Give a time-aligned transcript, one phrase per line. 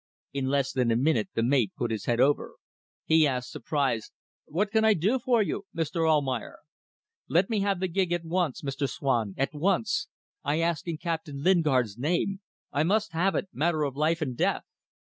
[0.33, 2.55] In less than a minute the mate put his head over.
[3.05, 4.11] He asked, surprised
[4.47, 6.09] "What can I do for you, Mr.
[6.09, 6.57] Almayer?"
[7.27, 8.89] "Let me have the gig at once, Mr.
[8.89, 10.07] Swan at once.
[10.43, 12.41] I ask in Captain Lingard's name.
[12.71, 13.45] I must have it.
[13.53, 14.63] Matter of life and death."